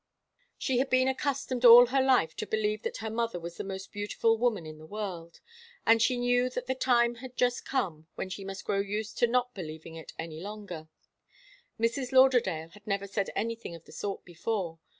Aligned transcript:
She 0.57 0.79
had 0.79 0.89
been 0.89 1.07
accustomed 1.07 1.63
all 1.63 1.85
her 1.85 2.01
life 2.01 2.35
to 2.37 2.47
believe 2.47 2.81
that 2.81 2.97
her 3.05 3.09
mother 3.11 3.39
was 3.39 3.57
the 3.57 3.63
most 3.63 3.91
beautiful 3.91 4.35
woman 4.35 4.65
in 4.65 4.79
the 4.79 4.87
world, 4.87 5.41
and 5.85 6.01
she 6.01 6.17
knew 6.17 6.49
that 6.49 6.65
the 6.65 6.73
time 6.73 7.13
had 7.21 7.37
just 7.37 7.65
come 7.67 8.07
when 8.15 8.27
she 8.27 8.43
must 8.43 8.65
grow 8.65 8.79
used 8.79 9.19
to 9.19 9.27
not 9.27 9.53
believing 9.53 9.93
it 9.93 10.13
any 10.17 10.39
longer. 10.41 10.89
Mrs. 11.79 12.11
Lauderdale 12.11 12.69
had 12.69 12.87
never 12.87 13.05
said 13.05 13.29
anything 13.35 13.75
of 13.75 13.85
the 13.85 13.91
sort 13.91 14.25
before. 14.25 14.79